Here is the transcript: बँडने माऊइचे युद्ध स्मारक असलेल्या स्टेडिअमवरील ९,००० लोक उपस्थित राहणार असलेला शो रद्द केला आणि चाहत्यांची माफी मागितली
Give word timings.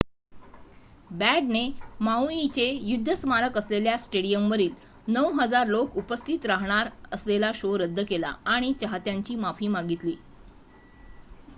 बँडने 1.09 1.61
माऊइचे 1.99 2.65
युद्ध 2.83 3.13
स्मारक 3.15 3.57
असलेल्या 3.57 3.97
स्टेडिअमवरील 3.97 4.73
९,००० 5.07 5.63
लोक 5.67 5.97
उपस्थित 5.97 6.45
राहणार 6.45 6.89
असलेला 7.11 7.51
शो 7.55 7.77
रद्द 7.77 7.99
केला 8.09 8.33
आणि 8.47 8.73
चाहत्यांची 8.81 9.35
माफी 9.37 9.67
मागितली 9.69 10.15